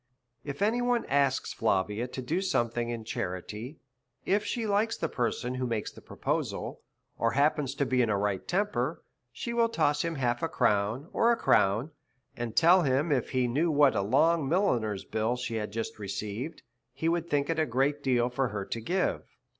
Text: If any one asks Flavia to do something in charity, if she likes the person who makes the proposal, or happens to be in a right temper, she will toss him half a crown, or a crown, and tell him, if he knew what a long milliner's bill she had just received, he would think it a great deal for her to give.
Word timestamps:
If 0.43 0.63
any 0.63 0.81
one 0.81 1.05
asks 1.05 1.53
Flavia 1.53 2.07
to 2.07 2.23
do 2.23 2.41
something 2.41 2.89
in 2.89 3.03
charity, 3.03 3.77
if 4.25 4.43
she 4.43 4.65
likes 4.65 4.97
the 4.97 5.07
person 5.07 5.53
who 5.53 5.67
makes 5.67 5.91
the 5.91 6.01
proposal, 6.01 6.81
or 7.19 7.33
happens 7.33 7.75
to 7.75 7.85
be 7.85 8.01
in 8.01 8.09
a 8.09 8.17
right 8.17 8.47
temper, 8.47 9.03
she 9.31 9.53
will 9.53 9.69
toss 9.69 10.03
him 10.03 10.15
half 10.15 10.41
a 10.41 10.49
crown, 10.49 11.07
or 11.13 11.31
a 11.31 11.37
crown, 11.37 11.91
and 12.35 12.55
tell 12.55 12.81
him, 12.81 13.11
if 13.11 13.29
he 13.29 13.47
knew 13.47 13.69
what 13.69 13.93
a 13.95 14.01
long 14.01 14.49
milliner's 14.49 15.05
bill 15.05 15.35
she 15.35 15.57
had 15.57 15.71
just 15.71 15.99
received, 15.99 16.63
he 16.93 17.07
would 17.07 17.29
think 17.29 17.47
it 17.51 17.59
a 17.59 17.67
great 17.67 18.01
deal 18.01 18.27
for 18.31 18.47
her 18.47 18.65
to 18.65 18.81
give. 18.81 19.21